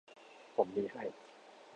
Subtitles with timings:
[0.55, 1.03] ผมมีให้